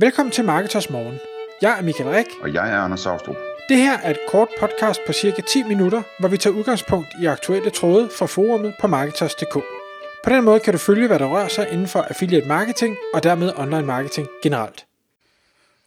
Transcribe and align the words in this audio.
Velkommen 0.00 0.32
til 0.32 0.44
Marketers 0.44 0.90
Morgen. 0.90 1.18
Jeg 1.62 1.78
er 1.78 1.82
Michael 1.82 2.10
Rik. 2.10 2.26
Og 2.42 2.54
jeg 2.54 2.70
er 2.70 2.78
Anders 2.78 3.00
Saustrup. 3.00 3.36
Det 3.68 3.76
her 3.76 3.98
er 3.98 4.10
et 4.10 4.18
kort 4.28 4.48
podcast 4.60 5.00
på 5.06 5.12
cirka 5.12 5.42
10 5.42 5.62
minutter, 5.62 6.02
hvor 6.18 6.28
vi 6.28 6.36
tager 6.36 6.56
udgangspunkt 6.56 7.08
i 7.22 7.26
aktuelle 7.26 7.70
tråde 7.70 8.10
fra 8.18 8.26
forumet 8.26 8.74
på 8.80 8.86
Marketers.dk. 8.86 9.54
På 10.24 10.30
den 10.30 10.44
måde 10.44 10.60
kan 10.60 10.72
du 10.72 10.78
følge, 10.78 11.06
hvad 11.06 11.18
der 11.18 11.26
rører 11.26 11.48
sig 11.48 11.68
inden 11.72 11.88
for 11.88 12.02
affiliate 12.02 12.48
marketing 12.48 12.96
og 13.14 13.22
dermed 13.22 13.52
online 13.56 13.86
marketing 13.86 14.28
generelt. 14.42 14.86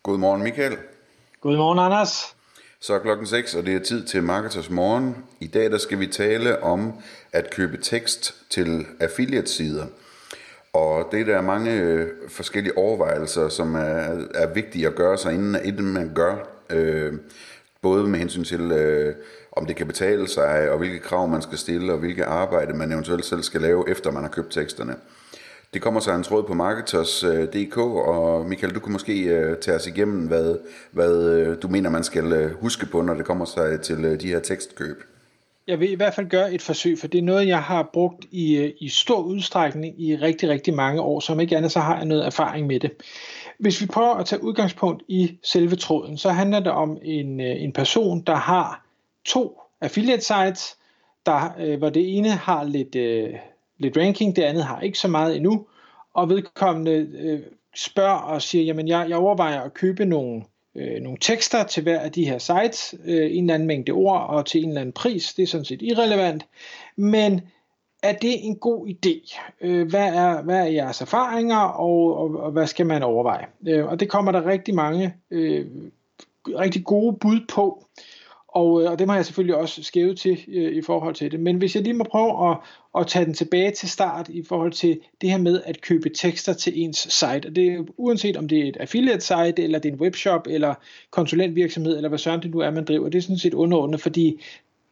Godmorgen 0.04 0.44
Michael. 0.44 0.78
Godmorgen 1.42 1.80
Anders. 1.80 2.36
Så 2.80 2.94
er 2.94 3.00
klokken 3.00 3.28
6, 3.28 3.56
og 3.56 3.66
det 3.66 3.76
er 3.76 3.80
tid 3.80 4.06
til 4.06 4.24
Marketers 4.24 4.70
Morgen. 4.70 5.16
I 5.40 5.48
dag 5.48 5.72
der 5.72 5.78
skal 5.78 6.00
vi 6.00 6.08
tale 6.08 6.64
om 6.64 6.94
at 7.32 7.50
købe 7.50 7.78
tekst 7.78 8.36
til 8.50 8.86
affiliate-sider. 9.00 9.86
Og 10.74 11.08
det 11.12 11.22
er 11.22 11.26
der 11.26 11.42
mange 11.42 11.72
øh, 11.72 12.08
forskellige 12.28 12.78
overvejelser, 12.78 13.50
som 13.50 13.76
er, 13.76 14.26
er 14.36 14.54
vigtige 14.54 14.88
at 14.88 14.96
gøre 14.96 15.18
sig, 15.18 15.34
inden, 15.34 15.58
inden 15.64 15.94
man 15.94 16.12
gør. 16.16 16.36
Øh, 16.70 17.14
både 17.82 18.08
med 18.08 18.20
hensyn 18.20 18.44
til, 18.44 18.72
øh, 18.72 19.16
om 19.52 19.66
det 19.66 19.76
kan 19.76 19.88
betale 19.88 20.28
sig, 20.28 20.72
og 20.72 20.78
hvilke 20.78 21.00
krav 21.00 21.28
man 21.28 21.42
skal 21.42 21.58
stille, 21.58 21.94
og 21.94 22.00
hvilke 22.00 22.26
arbejde 22.26 22.74
man 22.74 22.92
eventuelt 22.92 23.26
selv 23.26 23.44
skal 23.44 23.62
lave, 23.62 23.90
efter 23.90 24.12
man 24.12 24.24
har 24.24 24.30
købt 24.30 24.52
teksterne. 24.52 24.96
Det 25.74 25.82
kommer 25.82 26.00
så 26.00 26.12
en 26.12 26.24
tråd 26.24 26.44
på 26.44 26.54
marketers.dk, 26.54 27.78
øh, 27.78 27.84
og 27.84 28.46
Michael, 28.46 28.76
du 28.76 28.80
kan 28.80 28.92
måske 28.92 29.24
øh, 29.24 29.58
tage 29.58 29.78
os 29.78 29.88
igennem, 29.88 30.28
hvad, 30.28 30.58
hvad 30.92 31.30
øh, 31.30 31.58
du 31.62 31.68
mener, 31.68 31.90
man 31.90 32.04
skal 32.04 32.34
øh, 32.34 32.52
huske 32.62 32.86
på, 32.86 33.02
når 33.02 33.14
det 33.14 33.26
kommer 33.26 33.46
sig 33.46 33.82
til 33.82 34.06
øh, 34.06 34.22
de 34.22 34.28
her 34.28 34.40
tekstkøb. 34.40 35.04
Jeg 35.68 35.80
vil 35.80 35.92
i 35.92 35.96
hvert 35.96 36.14
fald 36.14 36.30
gøre 36.30 36.54
et 36.54 36.62
forsøg, 36.62 37.00
for 37.00 37.08
det 37.08 37.18
er 37.18 37.22
noget, 37.24 37.48
jeg 37.48 37.64
har 37.64 37.90
brugt 37.94 38.26
i, 38.32 38.56
øh, 38.56 38.74
i 38.80 38.90
stor 38.90 39.22
udstrækning 39.22 40.02
i 40.02 40.16
rigtig, 40.16 40.50
rigtig 40.50 40.74
mange 40.74 41.02
år, 41.02 41.20
som 41.20 41.40
ikke 41.40 41.58
andet 41.58 41.72
så 41.72 41.80
har 41.80 41.98
jeg 41.98 42.06
noget 42.06 42.26
erfaring 42.26 42.68
med 42.68 42.80
det. 42.80 42.92
Hvis 43.60 43.82
vi 43.82 43.86
prøver 43.86 44.14
at 44.14 44.26
tage 44.26 44.44
udgangspunkt 44.44 45.04
i 45.08 45.38
selve 45.44 45.76
tråden, 45.76 46.18
så 46.18 46.30
handler 46.30 46.60
det 46.60 46.72
om 46.72 46.98
en, 47.04 47.40
øh, 47.40 47.64
en 47.64 47.74
person, 47.74 48.22
der 48.22 48.36
har 48.36 48.86
to 49.26 49.62
affiliate 49.82 50.22
sites, 50.22 50.78
der, 51.26 51.56
øh, 51.60 51.78
hvor 51.78 51.90
det 51.90 52.18
ene 52.18 52.30
har 52.30 52.64
lidt, 52.64 52.96
lidt 53.78 53.98
ranking, 53.98 54.36
det 54.36 54.44
andet 54.44 54.64
har 54.64 54.82
ikke 54.82 54.98
så 54.98 55.08
meget 55.08 55.36
endnu, 55.36 55.66
og 56.14 56.30
vedkommende 56.30 56.92
øh, 56.92 57.40
spørger 57.76 58.18
og 58.18 58.42
siger, 58.42 58.64
jamen 58.64 58.88
jeg, 58.88 59.06
jeg 59.10 59.18
overvejer 59.18 59.62
at 59.62 59.74
købe 59.74 60.06
nogle, 60.06 60.44
øh, 60.76 61.02
nogle 61.02 61.18
tekster 61.22 61.64
til 61.64 61.84
hver 61.84 62.00
af 62.00 62.12
de 62.12 62.26
her 62.26 62.38
sites, 62.38 62.96
øh, 63.06 63.38
en 63.38 63.44
eller 63.44 63.54
anden 63.54 63.68
mængde 63.68 63.92
ord 63.92 64.30
og 64.30 64.46
til 64.46 64.64
en 64.64 64.70
eller 64.70 64.82
anden 64.82 64.94
pris, 64.94 65.34
det 65.34 65.44
er 65.44 65.48
sådan 65.48 65.66
set 65.66 65.82
irrelevant, 65.82 66.46
men 66.96 67.42
er 68.04 68.14
det 68.14 68.46
en 68.46 68.56
god 68.56 68.88
idé? 68.88 69.40
Øh, 69.62 69.90
hvad, 69.90 70.14
er, 70.16 70.42
hvad 70.42 70.60
er 70.60 70.66
jeres 70.66 71.02
erfaringer, 71.02 71.60
og, 71.60 72.18
og, 72.18 72.40
og 72.40 72.52
hvad 72.52 72.68
skal 72.68 72.86
man 72.86 73.04
overveje? 73.04 73.46
Øh, 73.68 73.86
og 73.86 74.00
det 74.00 74.10
kommer 74.10 74.32
der 74.32 74.46
rigtig 74.46 74.76
mange 74.76 75.16
øh, 75.32 75.66
rigtig 76.48 76.84
gode 76.86 77.18
bud 77.22 77.40
på. 77.50 77.86
Øh, 78.00 78.21
og 78.52 78.84
øh, 78.84 78.92
og 78.92 79.00
det 79.00 79.08
har 79.08 79.16
jeg 79.16 79.26
selvfølgelig 79.26 79.56
også 79.56 79.84
skævet 79.84 80.20
til 80.20 80.46
øh, 80.48 80.76
i 80.76 80.82
forhold 80.82 81.16
til 81.16 81.32
det. 81.32 81.40
Men 81.40 81.58
hvis 81.58 81.76
jeg 81.76 81.84
lige 81.84 81.94
må 81.94 82.04
prøve 82.04 82.52
at, 82.52 82.58
at 83.00 83.08
tage 83.08 83.26
den 83.26 83.34
tilbage 83.34 83.72
til 83.72 83.90
start 83.90 84.30
i 84.30 84.44
forhold 84.44 84.72
til 84.72 85.00
det 85.22 85.30
her 85.30 85.38
med 85.38 85.62
at 85.66 85.82
købe 85.82 86.10
tekster 86.10 86.54
til 86.54 86.82
ens 86.82 86.98
site. 86.98 87.48
Og 87.48 87.56
det 87.56 87.68
er 87.68 87.84
uanset 87.98 88.38
om 88.38 88.48
det 88.48 88.60
er 88.60 88.70
et 88.70 88.78
affiliate 88.78 89.22
site, 89.22 89.64
eller 89.64 89.80
det 89.80 89.90
er 89.90 89.94
en 89.94 90.02
webshop, 90.02 90.48
eller 90.48 90.74
konsulentvirksomhed, 91.12 91.96
eller 91.96 92.10
hvad 92.10 92.20
søren 92.20 92.42
det 92.42 92.52
nu 92.52 92.60
er, 92.60 92.72
man 92.72 92.86
driver. 92.86 93.10
Det 93.10 93.18
er 93.18 93.22
sådan 93.22 93.38
set 93.38 93.54
underordnet, 93.54 94.02
fordi 94.02 94.42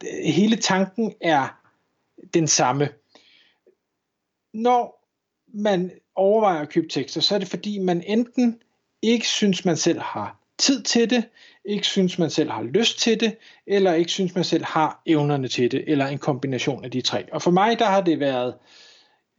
øh, 0.03 0.33
hele 0.33 0.55
tanken 0.55 1.13
er 1.21 1.59
den 2.33 2.47
samme. 2.47 2.89
Når 4.53 5.05
man 5.53 5.91
overvejer 6.15 6.61
at 6.61 6.69
købe 6.69 6.87
tekster, 6.87 7.21
så 7.21 7.35
er 7.35 7.39
det 7.39 7.47
fordi 7.47 7.79
man 7.79 8.03
enten 8.07 8.59
ikke 9.01 9.27
synes, 9.27 9.65
man 9.65 9.77
selv 9.77 9.99
har 9.99 10.39
tid 10.57 10.83
til 10.83 11.09
det, 11.09 11.23
ikke 11.69 11.87
synes, 11.87 12.19
man 12.19 12.29
selv 12.29 12.49
har 12.49 12.63
lyst 12.63 12.99
til 12.99 13.19
det, 13.19 13.35
eller 13.67 13.93
ikke 13.93 14.11
synes, 14.11 14.35
man 14.35 14.43
selv 14.43 14.65
har 14.65 15.01
evnerne 15.05 15.47
til 15.47 15.71
det, 15.71 15.83
eller 15.87 16.07
en 16.07 16.17
kombination 16.17 16.85
af 16.85 16.91
de 16.91 17.01
tre. 17.01 17.33
Og 17.33 17.41
for 17.41 17.51
mig, 17.51 17.79
der 17.79 17.85
har 17.85 18.01
det 18.01 18.19
været, 18.19 18.53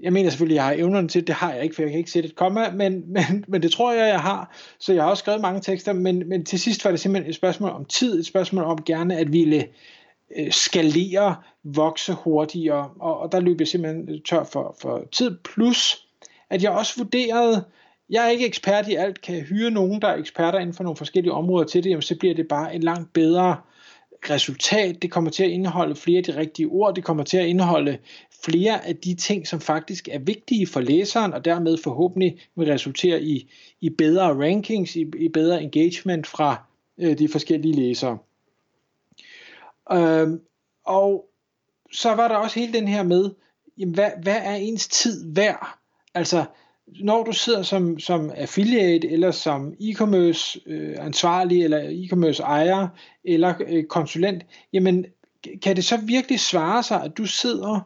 jeg 0.00 0.12
mener 0.12 0.30
selvfølgelig, 0.30 0.54
jeg 0.54 0.64
har 0.64 0.72
evnerne 0.72 1.08
til 1.08 1.20
det, 1.20 1.28
det 1.28 1.34
har 1.34 1.52
jeg 1.52 1.62
ikke, 1.62 1.74
for 1.74 1.82
jeg 1.82 1.90
kan 1.90 1.98
ikke 1.98 2.10
sætte 2.10 2.28
et 2.28 2.34
komma, 2.34 2.70
men, 2.70 3.02
men, 3.14 3.44
men 3.48 3.62
det 3.62 3.72
tror 3.72 3.92
jeg, 3.92 4.08
jeg 4.08 4.20
har. 4.20 4.56
Så 4.78 4.92
jeg 4.92 5.02
har 5.02 5.10
også 5.10 5.20
skrevet 5.20 5.40
mange 5.40 5.60
tekster, 5.60 5.92
men, 5.92 6.28
men 6.28 6.44
til 6.44 6.60
sidst 6.60 6.84
var 6.84 6.90
det 6.90 7.00
simpelthen 7.00 7.30
et 7.30 7.36
spørgsmål 7.36 7.70
om 7.70 7.84
tid, 7.84 8.18
et 8.18 8.26
spørgsmål 8.26 8.64
om 8.64 8.82
gerne 8.84 9.16
at 9.16 9.32
ville 9.32 9.66
øh, 10.36 10.52
skalere, 10.52 11.36
vokse 11.64 12.12
hurtigere, 12.12 12.90
og, 13.00 13.20
og 13.20 13.32
der 13.32 13.40
løb 13.40 13.60
jeg 13.60 13.68
simpelthen 13.68 14.22
tør 14.22 14.44
for, 14.44 14.76
for 14.80 15.04
tid, 15.12 15.38
plus 15.44 16.06
at 16.50 16.62
jeg 16.62 16.70
også 16.70 16.94
vurderede, 16.96 17.64
jeg 18.10 18.26
er 18.26 18.30
ikke 18.30 18.46
ekspert 18.46 18.88
i 18.88 18.94
alt, 18.94 19.20
kan 19.20 19.34
jeg 19.34 19.44
hyre 19.44 19.70
nogen, 19.70 20.02
der 20.02 20.08
er 20.08 20.16
eksperter 20.16 20.58
inden 20.58 20.74
for 20.74 20.84
nogle 20.84 20.96
forskellige 20.96 21.32
områder 21.32 21.66
til 21.66 21.84
det, 21.84 21.90
jamen, 21.90 22.02
så 22.02 22.16
bliver 22.18 22.34
det 22.34 22.48
bare 22.48 22.74
et 22.74 22.84
langt 22.84 23.12
bedre 23.12 23.56
resultat. 24.30 25.02
Det 25.02 25.10
kommer 25.10 25.30
til 25.30 25.44
at 25.44 25.50
indeholde 25.50 25.94
flere 25.94 26.18
af 26.18 26.24
de 26.24 26.36
rigtige 26.36 26.66
ord, 26.66 26.94
det 26.94 27.04
kommer 27.04 27.24
til 27.24 27.36
at 27.36 27.46
indeholde 27.46 27.98
flere 28.44 28.86
af 28.86 28.96
de 28.96 29.14
ting, 29.14 29.46
som 29.46 29.60
faktisk 29.60 30.08
er 30.12 30.18
vigtige 30.18 30.66
for 30.66 30.80
læseren, 30.80 31.32
og 31.32 31.44
dermed 31.44 31.78
forhåbentlig 31.84 32.40
vil 32.56 32.68
resultere 32.68 33.22
i, 33.22 33.52
i 33.80 33.90
bedre 33.90 34.28
rankings, 34.28 34.96
i, 34.96 35.06
i 35.18 35.28
bedre 35.28 35.62
engagement 35.62 36.26
fra 36.26 36.64
øh, 36.98 37.18
de 37.18 37.28
forskellige 37.28 37.74
læsere. 37.74 38.18
Øhm, 39.92 40.40
og 40.84 41.30
så 41.92 42.14
var 42.14 42.28
der 42.28 42.34
også 42.34 42.60
hele 42.60 42.72
den 42.72 42.88
her 42.88 43.02
med, 43.02 43.30
jamen, 43.78 43.94
hvad, 43.94 44.10
hvad 44.22 44.40
er 44.42 44.54
ens 44.54 44.88
tid 44.88 45.34
værd? 45.34 45.78
Altså, 46.14 46.44
når 47.00 47.24
du 47.24 47.32
sidder 47.32 47.62
som, 47.62 47.98
som 47.98 48.30
affiliate 48.34 49.10
eller 49.10 49.30
som 49.30 49.74
e-commerce 49.80 50.60
øh, 50.66 50.96
ansvarlig 50.98 51.64
eller 51.64 51.80
e-commerce 51.80 52.42
ejer 52.42 52.88
eller 53.24 53.54
øh, 53.66 53.84
konsulent, 53.84 54.46
jamen 54.72 55.06
kan 55.62 55.76
det 55.76 55.84
så 55.84 55.96
virkelig 55.96 56.40
svare 56.40 56.82
sig, 56.82 57.02
at 57.04 57.18
du 57.18 57.26
sidder 57.26 57.80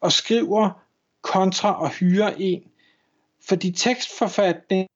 og 0.00 0.12
skriver 0.12 0.84
kontra 1.22 1.82
og 1.82 1.90
hyrer 1.90 2.34
en? 2.38 2.62
Fordi 3.48 3.70
tekstforfatning 3.70 4.88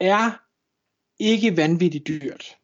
er 0.00 0.40
ikke 1.18 1.56
vanvittigt 1.56 2.08
dyrt. 2.08 2.57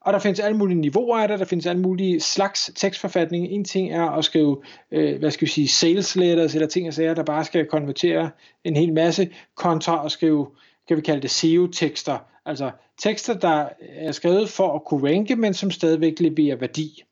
Og 0.00 0.12
der 0.12 0.18
findes 0.18 0.40
alle 0.40 0.56
mulige 0.56 0.80
niveauer 0.80 1.18
af 1.18 1.28
det, 1.28 1.38
der 1.38 1.44
findes 1.44 1.66
alle 1.66 1.82
mulige 1.82 2.20
slags 2.20 2.70
tekstforfatning. 2.74 3.46
En 3.46 3.64
ting 3.64 3.92
er 3.92 4.10
at 4.10 4.24
skrive, 4.24 4.62
øh, 4.90 5.18
hvad 5.18 5.30
skal 5.30 5.46
vi 5.46 5.50
sige, 5.50 5.68
sales 5.68 6.16
letters, 6.16 6.54
eller 6.54 6.68
ting 6.68 6.88
og 6.88 6.94
sager, 6.94 7.14
der 7.14 7.22
bare 7.22 7.44
skal 7.44 7.66
konvertere 7.66 8.30
en 8.64 8.76
hel 8.76 8.92
masse, 8.92 9.30
kontra 9.54 10.04
at 10.04 10.12
skrive, 10.12 10.46
kan 10.88 10.96
vi 10.96 11.02
kalde 11.02 11.22
det 11.22 11.30
SEO-tekster. 11.30 12.18
Altså 12.46 12.70
tekster, 12.98 13.34
der 13.34 13.68
er 13.80 14.12
skrevet 14.12 14.48
for 14.48 14.74
at 14.74 14.84
kunne 14.84 15.10
ranke, 15.10 15.36
men 15.36 15.54
som 15.54 15.70
stadigvæk 15.70 16.20
leverer 16.20 16.56
værdi. 16.56 17.02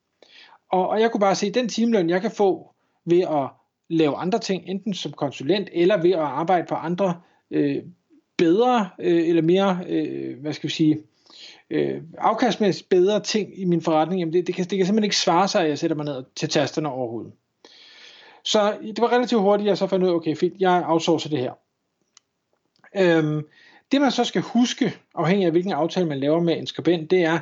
Og, 0.71 0.89
og 0.89 1.01
jeg 1.01 1.11
kunne 1.11 1.21
bare 1.21 1.35
se, 1.35 1.51
den 1.51 1.69
timeløn, 1.69 2.11
jeg 2.11 2.21
kan 2.21 2.31
få 2.31 2.75
ved 3.05 3.21
at 3.21 3.49
lave 3.89 4.17
andre 4.17 4.39
ting, 4.39 4.63
enten 4.67 4.95
som 4.95 5.13
konsulent, 5.13 5.69
eller 5.73 6.03
ved 6.03 6.11
at 6.11 6.19
arbejde 6.19 6.67
på 6.69 6.75
andre 6.75 7.21
øh, 7.51 7.83
bedre, 8.37 8.89
øh, 8.99 9.29
eller 9.29 9.43
mere, 9.43 9.79
øh, 9.89 10.41
hvad 10.41 10.53
skal 10.53 10.69
vi 10.69 10.75
sige, 10.75 10.99
øh, 11.71 12.03
afkastmæssigt 12.19 12.89
bedre 12.89 13.21
ting 13.21 13.61
i 13.61 13.65
min 13.65 13.83
forretning, 13.83 14.21
jamen 14.21 14.33
det, 14.33 14.47
det, 14.47 14.55
kan, 14.55 14.65
det 14.65 14.79
kan 14.79 14.87
simpelthen 14.87 15.05
ikke 15.05 15.17
svare 15.17 15.49
sig, 15.49 15.63
at 15.63 15.69
jeg 15.69 15.79
sætter 15.79 15.97
mig 15.97 16.05
ned 16.05 16.25
til 16.37 16.49
tasterne 16.49 16.89
overhovedet. 16.89 17.33
Så 18.45 18.77
det 18.83 19.01
var 19.01 19.13
relativt 19.13 19.41
hurtigt, 19.41 19.69
jeg 19.69 19.79
så 19.79 19.87
fandt 19.87 20.05
ud 20.05 20.11
af, 20.11 20.15
okay, 20.15 20.37
fint, 20.37 20.55
jeg 20.61 20.85
outsourcer 20.87 21.29
det 21.31 21.39
her. 21.39 21.53
Øhm, 22.97 23.47
det 23.93 24.01
man 24.01 24.11
så 24.11 24.25
skal 24.25 24.43
huske, 24.43 24.97
afhængig 25.15 25.47
af 25.47 25.51
hvilken 25.51 25.73
aftale 25.73 26.07
man 26.07 26.21
laver 26.21 26.41
med 26.41 26.59
en 26.59 26.67
skribent, 26.67 27.11
det 27.11 27.25
er, 27.25 27.39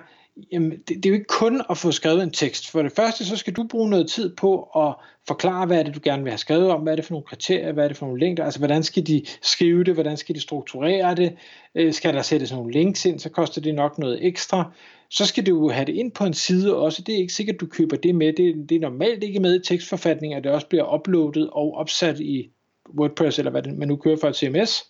jamen, 0.52 0.70
det, 0.70 0.88
det 0.88 1.06
er 1.06 1.10
jo 1.10 1.14
ikke 1.14 1.26
kun 1.28 1.62
at 1.70 1.78
få 1.78 1.92
skrevet 1.92 2.22
en 2.22 2.30
tekst. 2.30 2.70
For 2.70 2.82
det 2.82 2.92
første, 2.92 3.24
så 3.24 3.36
skal 3.36 3.52
du 3.52 3.66
bruge 3.70 3.90
noget 3.90 4.10
tid 4.10 4.36
på 4.36 4.62
at 4.62 4.94
forklare, 5.26 5.66
hvad 5.66 5.78
er 5.78 5.82
det, 5.82 5.94
du 5.94 6.00
gerne 6.02 6.22
vil 6.22 6.30
have 6.30 6.38
skrevet 6.38 6.70
om, 6.70 6.80
hvad 6.80 6.92
er 6.92 6.96
det 6.96 7.04
for 7.04 7.12
nogle 7.12 7.26
kriterier, 7.26 7.72
hvad 7.72 7.84
er 7.84 7.88
det 7.88 7.96
for 7.96 8.06
nogle 8.06 8.20
længder, 8.20 8.44
altså 8.44 8.60
hvordan 8.60 8.82
skal 8.82 9.06
de 9.06 9.22
skrive 9.42 9.84
det, 9.84 9.94
hvordan 9.94 10.16
skal 10.16 10.34
de 10.34 10.40
strukturere 10.40 11.14
det, 11.14 11.36
øh, 11.74 11.92
skal 11.92 12.14
der 12.14 12.22
sættes 12.22 12.52
nogle 12.52 12.72
links 12.72 13.04
ind, 13.04 13.19
så 13.19 13.28
koster 13.28 13.60
det 13.60 13.75
nok 13.75 13.98
noget 13.98 14.26
ekstra. 14.26 14.72
Så 15.10 15.26
skal 15.26 15.46
du 15.46 15.70
have 15.70 15.84
det 15.84 15.94
ind 15.94 16.12
på 16.12 16.25
en 16.25 16.34
side 16.34 16.76
også, 16.76 17.02
det 17.02 17.14
er 17.14 17.19
ikke 17.19 17.32
sikkert, 17.32 17.60
du 17.60 17.66
køber 17.66 17.96
det 17.96 18.14
med, 18.14 18.32
det, 18.32 18.69
det 18.69 18.75
er 18.75 18.80
normalt 18.80 19.25
ikke 19.25 19.40
med 19.40 19.60
i 19.60 19.64
tekstforfatning, 19.64 20.34
at 20.34 20.44
det 20.44 20.52
også 20.52 20.66
bliver 20.66 20.94
uploadet 20.94 21.50
og 21.50 21.75
opsat 21.75 22.20
i 22.20 22.50
WordPress, 22.98 23.38
eller 23.38 23.50
hvad 23.50 23.62
det, 23.62 23.78
man 23.78 23.88
nu 23.88 23.96
kører 23.96 24.16
for 24.16 24.28
et 24.28 24.37
CMS. 24.37 24.84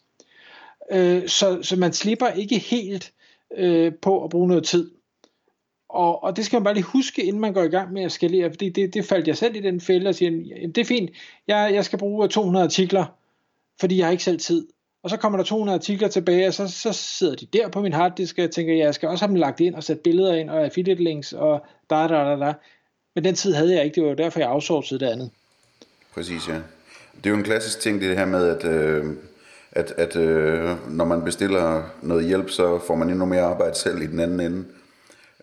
Øh, 0.92 1.28
så, 1.28 1.58
så 1.62 1.76
man 1.76 1.92
slipper 1.92 2.28
ikke 2.28 2.58
helt 2.58 3.12
øh, 3.56 3.92
på 4.02 4.24
at 4.24 4.30
bruge 4.30 4.48
noget 4.48 4.64
tid. 4.64 4.90
Og, 5.94 6.24
og 6.24 6.36
det 6.36 6.44
skal 6.44 6.56
man 6.56 6.64
bare 6.64 6.74
lige 6.74 6.84
huske, 6.84 7.22
inden 7.22 7.40
man 7.40 7.52
går 7.52 7.62
i 7.62 7.68
gang 7.68 7.92
med 7.92 8.02
at 8.02 8.12
skalere, 8.12 8.50
fordi 8.50 8.68
det, 8.68 8.94
det 8.94 9.04
faldt 9.04 9.28
jeg 9.28 9.36
selv 9.36 9.56
i 9.56 9.60
den 9.60 9.80
fælde 9.80 10.08
og 10.08 10.14
siger, 10.14 10.30
jamen, 10.30 10.72
det 10.72 10.78
er 10.78 10.84
fint, 10.84 11.10
jeg, 11.48 11.70
jeg 11.74 11.84
skal 11.84 11.98
bruge 11.98 12.28
200 12.28 12.64
artikler, 12.64 13.04
fordi 13.80 13.98
jeg 13.98 14.06
har 14.06 14.10
ikke 14.10 14.24
selv 14.24 14.38
tid. 14.38 14.66
Og 15.02 15.10
så 15.10 15.16
kommer 15.16 15.38
der 15.38 15.44
200 15.44 15.74
artikler 15.78 16.08
tilbage, 16.08 16.46
og 16.46 16.54
så, 16.54 16.68
så 16.68 16.92
sidder 16.92 17.34
de 17.34 17.46
der 17.46 17.68
på 17.68 17.80
min 17.80 17.92
harddisk, 17.92 18.38
og 18.38 18.42
jeg 18.42 18.50
tænker, 18.50 18.74
jeg 18.74 18.94
skal 18.94 19.08
også 19.08 19.24
have 19.24 19.28
dem 19.28 19.40
lagt 19.40 19.60
ind 19.60 19.74
og 19.74 19.84
sætte 19.84 20.02
billeder 20.02 20.34
ind, 20.34 20.50
og 20.50 20.64
affiliate 20.64 21.04
links, 21.04 21.32
og 21.32 21.66
da, 21.90 21.96
da, 21.96 22.14
da, 22.14 22.36
da. 22.36 22.52
Men 23.14 23.24
den 23.24 23.34
tid 23.34 23.54
havde 23.54 23.74
jeg 23.74 23.84
ikke, 23.84 23.94
det 23.94 24.02
var 24.02 24.08
jo 24.08 24.14
derfor, 24.14 24.40
jeg 24.40 24.48
outsourcede 24.48 25.00
det 25.00 25.06
andet. 25.06 25.30
Præcis, 26.14 26.48
ja. 26.48 26.54
Det 27.16 27.26
er 27.26 27.30
jo 27.30 27.36
en 27.36 27.44
klassisk 27.44 27.80
ting, 27.80 28.00
det 28.00 28.16
her 28.16 28.24
med, 28.24 28.48
at, 28.48 28.64
øh, 28.64 29.04
at, 29.72 29.90
at 29.96 30.16
øh, 30.16 30.90
når 30.90 31.04
man 31.04 31.24
bestiller 31.24 31.82
noget 32.02 32.26
hjælp, 32.26 32.50
så 32.50 32.80
får 32.86 32.94
man 32.94 33.10
endnu 33.10 33.24
mere 33.24 33.42
arbejde 33.42 33.74
selv 33.74 34.02
i 34.02 34.06
den 34.06 34.20
anden 34.20 34.40
ende. 34.40 34.64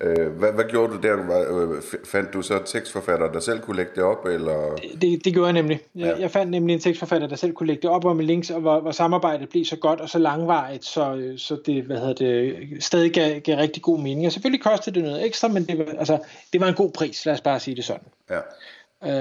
Øh, 0.03 0.27
hvad, 0.27 0.51
hvad 0.51 0.65
gjorde 0.69 0.93
du 0.93 0.99
der? 1.01 1.15
Øh, 1.15 1.81
fandt 2.05 2.33
du 2.33 2.41
så 2.41 2.59
tekstforfatter, 2.65 3.31
der 3.31 3.39
selv 3.39 3.59
kunne 3.59 3.75
lægge 3.75 3.91
det 3.95 4.03
op? 4.03 4.25
Eller? 4.25 4.75
Det, 5.01 5.25
det 5.25 5.33
gjorde 5.33 5.45
jeg 5.45 5.53
nemlig. 5.53 5.79
Jeg, 5.95 6.05
ja. 6.15 6.21
jeg 6.21 6.31
fandt 6.31 6.51
nemlig 6.51 6.73
en 6.73 6.79
tekstforfatter, 6.79 7.27
der 7.27 7.35
selv 7.35 7.53
kunne 7.53 7.67
lægge 7.67 7.81
det 7.81 7.89
op 7.89 8.05
og 8.05 8.15
med 8.15 8.25
links, 8.25 8.49
og 8.49 8.61
hvor, 8.61 8.79
hvor 8.79 8.91
samarbejdet 8.91 9.49
blev 9.49 9.65
så 9.65 9.75
godt 9.75 10.01
og 10.01 10.09
så 10.09 10.19
langvarigt, 10.19 10.85
så, 10.85 11.33
så 11.37 11.57
det, 11.65 11.83
hvad 11.83 11.97
hedder 11.97 12.13
det 12.13 12.83
stadig 12.83 13.11
gav, 13.11 13.39
gav 13.39 13.57
rigtig 13.57 13.83
god 13.83 13.99
mening. 13.99 14.25
Og 14.25 14.31
selvfølgelig 14.31 14.63
kostede 14.63 14.95
det 14.95 15.03
noget 15.03 15.25
ekstra, 15.25 15.47
men 15.47 15.65
det 15.65 15.77
var, 15.77 15.85
altså, 15.99 16.17
det 16.53 16.61
var 16.61 16.67
en 16.67 16.73
god 16.73 16.91
pris, 16.91 17.25
lad 17.25 17.33
os 17.33 17.41
bare 17.41 17.59
sige 17.59 17.75
det 17.75 17.83
sådan. 17.83 18.07
Ja. 18.29 18.39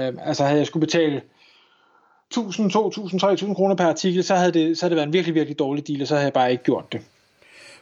Øh, 0.07 0.13
altså 0.25 0.43
havde 0.43 0.59
jeg 0.59 0.67
skulle 0.67 0.85
betale 0.85 1.21
1000, 2.31 2.71
2000, 2.71 3.19
3000 3.19 3.55
kroner 3.55 3.75
per 3.75 3.85
artikel, 3.85 4.23
så 4.23 4.35
havde, 4.35 4.51
det, 4.51 4.77
så 4.77 4.85
havde 4.85 4.89
det 4.89 4.95
været 4.95 5.07
en 5.07 5.13
virkelig, 5.13 5.35
virkelig 5.35 5.59
dårlig 5.59 5.87
deal, 5.87 6.01
og 6.01 6.07
så 6.07 6.15
havde 6.15 6.25
jeg 6.25 6.33
bare 6.33 6.51
ikke 6.51 6.63
gjort 6.63 6.91
det. 6.91 7.01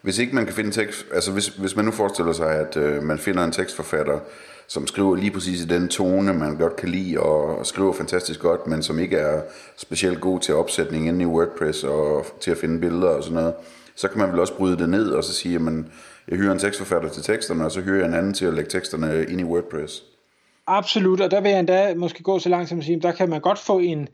Hvis 0.02 0.18
ikke 0.18 0.36
man 0.36 0.46
kan 0.46 0.54
finde 0.54 0.72
tekst, 0.72 1.06
altså 1.14 1.32
hvis, 1.32 1.48
hvis 1.48 1.76
man 1.76 1.86
nu 1.86 1.92
forestiller 1.92 2.34
sig, 2.34 2.56
at 2.56 2.78
øh, 2.78 3.04
man 3.04 3.18
finder 3.18 3.44
en 3.44 3.52
tekstforfatter, 3.52 4.20
som 4.68 4.88
skriver 4.88 5.16
lige 5.16 5.32
præcis 5.32 5.62
i 5.62 5.66
den 5.66 5.88
tone, 5.88 6.34
man 6.34 6.58
godt 6.58 6.76
kan 6.76 6.90
lide, 6.90 7.20
og 7.20 7.66
skriver 7.66 7.94
fantastisk 7.94 8.40
godt, 8.40 8.68
men 8.68 8.84
som 8.84 9.00
ikke 9.00 9.18
er 9.18 9.42
specielt 9.78 10.22
god 10.22 10.40
til 10.40 10.56
opsætning 10.56 11.08
inde 11.08 11.24
i 11.24 11.26
WordPress 11.26 11.84
og 11.84 12.26
til 12.40 12.52
at 12.52 12.58
finde 12.58 12.80
billeder 12.80 13.10
og 13.10 13.24
sådan 13.24 13.36
noget, 13.36 13.54
så 13.96 14.08
kan 14.08 14.20
man 14.20 14.32
vel 14.32 14.40
også 14.40 14.54
bryde 14.54 14.78
det 14.78 14.90
ned 14.90 15.10
og 15.10 15.24
så 15.24 15.34
sige, 15.34 15.56
at 15.56 15.62
jeg 16.28 16.38
hyrer 16.38 16.52
en 16.52 16.60
tekstforfatter 16.60 17.10
til 17.10 17.24
teksterne, 17.24 17.66
og 17.66 17.72
så 17.72 17.82
hyrer 17.82 17.98
jeg 17.98 18.08
en 18.08 18.14
anden 18.14 18.34
til 18.34 18.46
at 18.46 18.54
lægge 18.54 18.70
teksterne 18.70 19.26
ind 19.30 19.42
i 19.42 19.44
WordPress. 19.44 20.04
Absolut, 20.68 21.22
og 21.22 21.32
der 21.32 21.42
vil 21.42 21.50
jeg 21.50 21.60
endda 21.60 21.94
måske 21.96 22.24
gå 22.24 22.40
så 22.40 22.50
langt 22.50 22.70
som 22.70 22.80
at 22.80 22.86
sige, 22.86 23.02
der 23.02 23.12
kan 23.12 23.30
man 23.30 23.42
godt 23.42 23.60
få 23.60 23.80
en, 23.80 24.08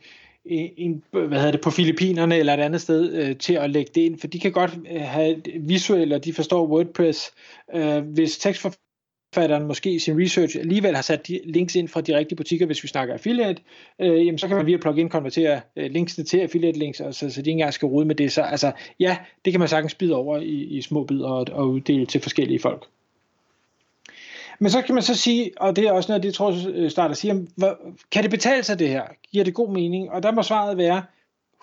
en, 0.45 1.03
hvad 1.11 1.29
hedder 1.29 1.51
det, 1.51 1.61
på 1.61 1.69
Filippinerne 1.71 2.37
eller 2.37 2.53
et 2.53 2.59
andet 2.59 2.81
sted 2.81 3.13
øh, 3.13 3.37
til 3.37 3.53
at 3.53 3.69
lægge 3.69 3.91
det 3.95 4.01
ind, 4.01 4.19
for 4.19 4.27
de 4.27 4.39
kan 4.39 4.51
godt 4.51 4.71
øh, 4.91 5.01
have 5.01 5.41
visuelt, 5.59 6.13
og 6.13 6.25
de 6.25 6.33
forstår 6.33 6.67
WordPress. 6.67 7.31
Øh, 7.75 7.97
hvis 7.97 8.37
tekstforfatteren 8.37 9.67
måske 9.67 9.91
i 9.91 9.99
sin 9.99 10.21
research 10.21 10.57
alligevel 10.59 10.95
har 10.95 11.01
sat 11.01 11.27
de 11.27 11.39
links 11.43 11.75
ind 11.75 11.87
fra 11.87 12.01
de 12.01 12.17
rigtige 12.17 12.35
butikker, 12.35 12.65
hvis 12.65 12.83
vi 12.83 12.87
snakker 12.87 13.13
affiliate, 13.13 13.61
øh, 14.01 14.25
jamen 14.25 14.37
så 14.37 14.47
kan 14.47 14.57
man 14.57 14.65
via 14.65 14.77
plugin 14.77 15.09
konvertere 15.09 15.61
øh, 15.75 15.91
linksene 15.91 16.25
til 16.25 16.37
affiliate 16.37 16.79
links, 16.79 16.97
så 16.97 17.11
så 17.11 17.27
de 17.27 17.39
ikke 17.39 17.51
engang 17.51 17.73
skal 17.73 17.85
rode 17.85 18.05
med 18.05 18.15
det. 18.15 18.31
Så 18.31 18.41
altså, 18.41 18.71
ja, 18.99 19.17
det 19.45 19.53
kan 19.53 19.59
man 19.59 19.69
sagtens 19.69 19.95
bide 19.95 20.15
over 20.15 20.37
i, 20.37 20.63
i 20.63 20.81
små 20.81 21.03
bidder 21.03 21.27
og, 21.27 21.47
og 21.51 21.69
uddele 21.69 22.05
til 22.05 22.21
forskellige 22.21 22.59
folk. 22.59 22.85
Men 24.59 24.71
så 24.71 24.81
kan 24.81 24.95
man 24.95 25.03
så 25.03 25.15
sige, 25.15 25.51
og 25.57 25.75
det 25.75 25.83
er 25.83 25.91
også 25.91 26.11
noget, 26.11 26.23
det 26.23 26.33
tror 26.33 26.69
øh, 26.69 26.83
jeg 26.83 26.91
starter 26.91 27.15
sige, 27.15 27.47
kan 28.11 28.23
det 28.23 28.31
betale 28.31 28.63
sig 28.63 28.79
det 28.79 28.89
her? 28.89 29.03
Giver 29.31 29.43
det 29.43 29.53
god 29.53 29.73
mening? 29.73 30.11
Og 30.11 30.23
der 30.23 30.31
må 30.31 30.43
svaret 30.43 30.77
være, 30.77 31.03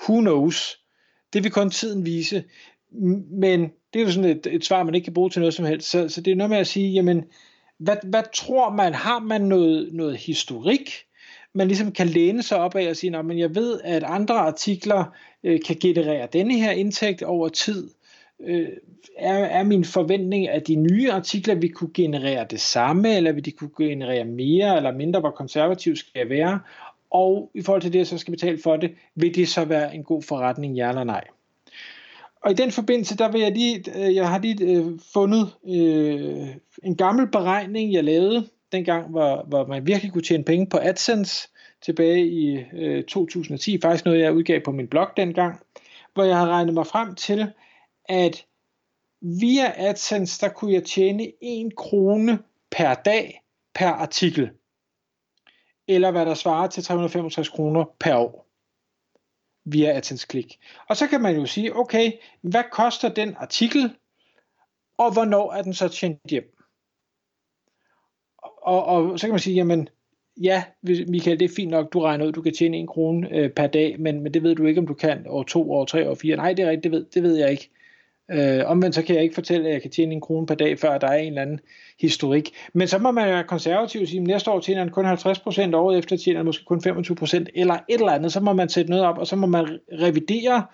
who 0.08 0.20
knows? 0.20 0.78
Det 1.32 1.44
vil 1.44 1.52
kun 1.52 1.70
tiden 1.70 2.06
vise. 2.06 2.44
Men 3.30 3.60
det 3.92 4.00
er 4.00 4.04
jo 4.04 4.12
sådan 4.12 4.30
et, 4.30 4.46
et 4.50 4.64
svar, 4.64 4.82
man 4.82 4.94
ikke 4.94 5.04
kan 5.04 5.14
bruge 5.14 5.30
til 5.30 5.40
noget 5.40 5.54
som 5.54 5.64
helst. 5.64 5.90
Så, 5.90 6.08
så 6.08 6.20
det 6.20 6.30
er 6.30 6.36
noget 6.36 6.50
med 6.50 6.58
at 6.58 6.66
sige, 6.66 6.90
jamen, 6.90 7.24
hvad, 7.78 7.96
hvad 8.02 8.22
tror 8.34 8.70
man? 8.70 8.94
Har 8.94 9.18
man 9.18 9.40
noget, 9.40 9.88
noget 9.92 10.16
historik? 10.16 10.90
man 11.54 11.68
ligesom 11.68 11.92
kan 11.92 12.06
læne 12.06 12.42
sig 12.42 12.58
op 12.58 12.74
af 12.74 12.88
og 12.88 12.96
sige, 12.96 13.22
men 13.22 13.38
jeg 13.38 13.54
ved, 13.54 13.80
at 13.84 14.02
andre 14.02 14.34
artikler 14.34 15.04
øh, 15.44 15.60
kan 15.66 15.76
generere 15.80 16.28
denne 16.32 16.58
her 16.58 16.70
indtægt 16.70 17.22
over 17.22 17.48
tid 17.48 17.90
øh, 18.44 18.68
er, 19.16 19.34
er 19.34 19.62
min 19.62 19.84
forventning, 19.84 20.48
at 20.48 20.68
de 20.68 20.76
nye 20.76 21.12
artikler 21.12 21.54
vil 21.54 21.72
kunne 21.72 21.90
generere 21.94 22.46
det 22.50 22.60
samme, 22.60 23.16
eller 23.16 23.32
vil 23.32 23.44
de 23.44 23.50
kunne 23.50 23.70
generere 23.78 24.24
mere 24.24 24.76
eller 24.76 24.92
mindre, 24.92 25.20
hvor 25.20 25.30
konservativt 25.30 25.98
skal 25.98 26.18
jeg 26.18 26.28
være, 26.28 26.60
og 27.10 27.50
i 27.54 27.62
forhold 27.62 27.82
til 27.82 27.92
det, 27.92 27.98
jeg 27.98 28.06
så 28.06 28.18
skal 28.18 28.32
betale 28.32 28.58
for 28.62 28.76
det, 28.76 28.94
vil 29.14 29.34
det 29.34 29.48
så 29.48 29.64
være 29.64 29.94
en 29.94 30.04
god 30.04 30.22
forretning, 30.22 30.76
ja 30.76 30.88
eller 30.88 31.04
nej. 31.04 31.24
Og 32.42 32.50
i 32.50 32.54
den 32.54 32.70
forbindelse, 32.70 33.16
der 33.16 33.32
vil 33.32 33.40
jeg 33.40 33.52
lige, 33.52 33.84
øh, 33.96 34.14
jeg 34.14 34.28
har 34.28 34.38
lige 34.38 34.64
øh, 34.64 34.84
fundet 35.12 35.54
øh, 35.68 36.48
en 36.82 36.96
gammel 36.96 37.26
beregning, 37.30 37.92
jeg 37.92 38.04
lavede 38.04 38.48
dengang, 38.72 39.10
hvor, 39.10 39.44
hvor 39.48 39.66
man 39.66 39.86
virkelig 39.86 40.12
kunne 40.12 40.22
tjene 40.22 40.44
penge 40.44 40.66
på 40.66 40.78
AdSense 40.82 41.48
tilbage 41.82 42.26
i 42.26 42.58
øh, 42.72 43.04
2010, 43.04 43.80
faktisk 43.82 44.04
noget, 44.04 44.20
jeg 44.20 44.34
udgav 44.34 44.60
på 44.60 44.72
min 44.72 44.88
blog 44.88 45.08
dengang, 45.16 45.60
hvor 46.14 46.24
jeg 46.24 46.36
har 46.36 46.48
regnet 46.48 46.74
mig 46.74 46.86
frem 46.86 47.14
til, 47.14 47.52
at 48.04 48.46
via 49.20 49.72
AdSense, 49.76 50.46
der 50.46 50.52
kunne 50.52 50.72
jeg 50.72 50.84
tjene 50.84 51.32
1 51.40 51.76
krone 51.76 52.38
per 52.70 52.94
dag 52.94 53.42
per 53.74 53.88
artikel. 53.88 54.50
Eller 55.88 56.10
hvad 56.10 56.26
der 56.26 56.34
svarer 56.34 56.66
til 56.66 56.84
365 56.84 57.48
kroner 57.48 57.84
per 58.00 58.16
år 58.16 58.48
via 59.64 59.96
AdSense 59.96 60.26
klik. 60.26 60.58
Og 60.88 60.96
så 60.96 61.06
kan 61.06 61.20
man 61.20 61.36
jo 61.36 61.46
sige, 61.46 61.76
okay, 61.76 62.12
hvad 62.40 62.64
koster 62.72 63.08
den 63.08 63.34
artikel, 63.36 63.96
og 64.98 65.12
hvornår 65.12 65.52
er 65.52 65.62
den 65.62 65.74
så 65.74 65.88
tjent 65.88 66.30
hjem? 66.30 66.56
Og, 68.62 68.84
og 68.84 69.20
så 69.20 69.26
kan 69.26 69.32
man 69.32 69.40
sige, 69.40 69.54
jamen, 69.54 69.88
ja, 70.42 70.64
Michael, 70.82 71.40
det 71.40 71.44
er 71.44 71.54
fint 71.56 71.70
nok, 71.70 71.92
du 71.92 72.00
regner 72.00 72.26
ud, 72.26 72.32
du 72.32 72.42
kan 72.42 72.54
tjene 72.54 72.76
en 72.76 72.86
krone 72.86 73.28
øh, 73.30 73.50
per 73.50 73.66
dag, 73.66 74.00
men, 74.00 74.20
men 74.20 74.34
det 74.34 74.42
ved 74.42 74.54
du 74.54 74.66
ikke, 74.66 74.80
om 74.80 74.86
du 74.86 74.94
kan 74.94 75.26
år 75.28 75.42
to, 75.42 75.72
år 75.72 75.84
tre, 75.84 76.10
år 76.10 76.14
fire. 76.14 76.36
Nej, 76.36 76.52
det 76.52 76.64
er 76.64 76.70
rigtigt, 76.70 76.84
det 76.84 76.92
ved, 76.92 77.04
det 77.14 77.22
ved 77.22 77.36
jeg 77.36 77.50
ikke. 77.50 77.70
Øh, 78.30 78.60
omvendt 78.66 78.94
så 78.94 79.02
kan 79.02 79.14
jeg 79.14 79.22
ikke 79.22 79.34
fortælle, 79.34 79.66
at 79.66 79.72
jeg 79.72 79.82
kan 79.82 79.90
tjene 79.90 80.12
en 80.12 80.20
krone 80.20 80.46
per 80.46 80.54
dag, 80.54 80.78
før 80.78 80.98
der 80.98 81.06
er 81.06 81.16
en 81.16 81.26
eller 81.26 81.42
anden 81.42 81.60
historik. 82.00 82.50
Men 82.74 82.88
så 82.88 82.98
må 82.98 83.10
man 83.10 83.26
være 83.26 83.44
konservativ 83.44 84.00
og 84.02 84.08
sige, 84.08 84.20
at 84.20 84.26
næste 84.26 84.50
år 84.50 84.60
tjener 84.60 84.80
han 84.80 84.90
kun 84.90 85.06
50%, 85.06 85.74
året 85.74 85.98
efter 85.98 86.16
tjener 86.16 86.38
han 86.38 86.46
måske 86.46 86.64
kun 86.64 86.82
25%, 86.86 87.44
eller 87.54 87.74
et 87.74 87.82
eller 87.88 88.12
andet. 88.12 88.32
Så 88.32 88.40
må 88.40 88.52
man 88.52 88.68
sætte 88.68 88.90
noget 88.90 89.06
op, 89.06 89.18
og 89.18 89.26
så 89.26 89.36
må 89.36 89.46
man 89.46 89.78
revidere 89.92 90.66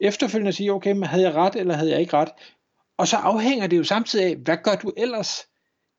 efterfølgende 0.00 0.48
og 0.48 0.54
sige, 0.54 0.72
okay, 0.72 0.92
men 0.92 1.04
havde 1.04 1.24
jeg 1.24 1.34
ret, 1.34 1.56
eller 1.56 1.74
havde 1.74 1.90
jeg 1.90 2.00
ikke 2.00 2.16
ret? 2.16 2.28
Og 2.98 3.08
så 3.08 3.16
afhænger 3.16 3.66
det 3.66 3.76
jo 3.76 3.84
samtidig 3.84 4.26
af, 4.26 4.36
hvad 4.36 4.56
gør 4.64 4.74
du 4.74 4.92
ellers? 4.96 5.46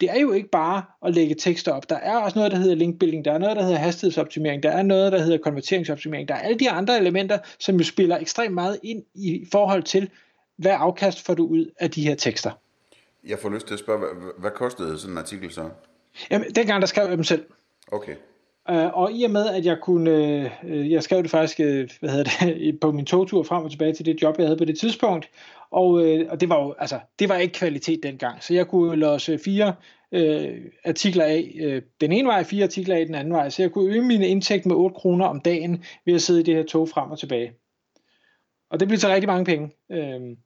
Det 0.01 0.09
er 0.09 0.19
jo 0.19 0.31
ikke 0.31 0.49
bare 0.49 0.83
at 1.05 1.13
lægge 1.13 1.35
tekster 1.35 1.71
op. 1.71 1.89
Der 1.89 1.95
er 1.95 2.17
også 2.17 2.39
noget, 2.39 2.51
der 2.51 2.57
hedder 2.57 2.75
linkbuilding, 2.75 3.25
der 3.25 3.31
er 3.31 3.37
noget, 3.37 3.55
der 3.55 3.63
hedder 3.63 3.77
hastighedsoptimering, 3.77 4.63
der 4.63 4.69
er 4.71 4.83
noget, 4.83 5.11
der 5.11 5.21
hedder 5.21 5.37
konverteringsoptimering, 5.37 6.27
der 6.27 6.35
er 6.35 6.39
alle 6.39 6.59
de 6.59 6.69
andre 6.69 6.97
elementer, 6.97 7.37
som 7.59 7.77
jo 7.77 7.83
spiller 7.83 8.17
ekstremt 8.17 8.53
meget 8.53 8.79
ind 8.83 9.03
i 9.15 9.45
forhold 9.51 9.83
til, 9.83 10.09
hvad 10.57 10.75
afkast 10.75 11.25
får 11.25 11.33
du 11.33 11.45
ud 11.45 11.71
af 11.79 11.91
de 11.91 12.07
her 12.07 12.15
tekster? 12.15 12.51
Jeg 13.27 13.39
får 13.39 13.49
lyst 13.49 13.67
til 13.67 13.73
at 13.73 13.79
spørge, 13.79 13.99
hvad, 13.99 14.31
hvad 14.37 14.51
kostede 14.51 14.99
sådan 14.99 15.13
en 15.13 15.17
artikel 15.17 15.51
så? 15.51 15.69
Jamen, 16.31 16.51
dengang 16.55 16.81
der 16.81 16.87
skrev 16.87 17.07
jeg 17.07 17.17
dem 17.17 17.23
selv. 17.23 17.45
Okay. 17.91 18.15
Uh, 18.69 18.97
og 18.97 19.11
i 19.11 19.23
og 19.23 19.31
med, 19.31 19.47
at 19.47 19.65
jeg 19.65 19.77
kunne, 19.81 20.51
uh, 20.63 20.91
jeg 20.91 21.03
skrev 21.03 21.23
det 21.23 21.31
faktisk, 21.31 21.59
uh, 21.59 21.65
hvad 21.99 22.09
hedder 22.09 22.23
det, 22.23 22.79
på 22.81 22.91
min 22.91 23.05
togtur 23.05 23.43
frem 23.43 23.63
og 23.63 23.71
tilbage 23.71 23.93
til 23.93 24.05
det 24.05 24.21
job, 24.21 24.37
jeg 24.37 24.47
havde 24.47 24.57
på 24.57 24.65
det 24.65 24.79
tidspunkt, 24.79 25.29
og, 25.71 25.89
uh, 25.89 26.19
og 26.29 26.41
det 26.41 26.49
var 26.49 26.63
jo, 26.63 26.75
altså, 26.79 26.99
det 27.19 27.29
var 27.29 27.35
ikke 27.35 27.53
kvalitet 27.53 28.03
dengang, 28.03 28.43
så 28.43 28.53
jeg 28.53 28.67
kunne 28.67 28.95
låse 28.95 29.39
fire 29.39 29.75
uh, 30.11 30.55
artikler 30.85 31.23
af, 31.23 31.59
uh, 31.65 31.81
den 32.01 32.11
ene 32.11 32.27
vej, 32.27 32.43
fire 32.43 32.63
artikler 32.63 32.95
af 32.95 33.05
den 33.05 33.15
anden 33.15 33.33
vej, 33.33 33.49
så 33.49 33.61
jeg 33.61 33.71
kunne 33.71 33.93
øge 33.93 34.01
min 34.01 34.21
indtægt 34.21 34.65
med 34.65 34.75
8 34.75 34.93
kroner 34.93 35.25
om 35.25 35.41
dagen 35.41 35.83
ved 36.05 36.13
at 36.13 36.21
sidde 36.21 36.39
i 36.39 36.43
det 36.43 36.55
her 36.55 36.63
tog 36.63 36.89
frem 36.89 37.11
og 37.11 37.19
tilbage. 37.19 37.53
Og 38.69 38.79
det 38.79 38.87
blev 38.87 38.99
så 38.99 39.07
rigtig 39.07 39.27
mange 39.27 39.45
penge. 39.45 39.71
Uh, 39.89 40.37